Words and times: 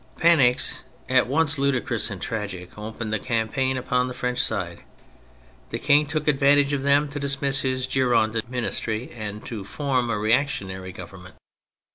Panics 0.17 0.83
at 1.07 1.27
once 1.27 1.59
ludicrous 1.59 2.09
and 2.09 2.19
tragic 2.19 2.75
opened 2.75 3.13
the 3.13 3.19
campaign 3.19 3.77
upon 3.77 4.07
the 4.07 4.15
French 4.15 4.41
side. 4.41 4.81
The 5.69 5.77
King 5.77 6.07
took 6.07 6.27
advantage 6.27 6.73
of 6.73 6.81
them 6.81 7.07
to 7.09 7.19
dismiss 7.19 7.61
his 7.61 7.85
Girondin 7.85 8.41
Ministry 8.49 9.11
and 9.11 9.45
to 9.45 9.63
form 9.63 10.09
a 10.09 10.17
reactionary 10.17 10.91
Government. 10.91 11.35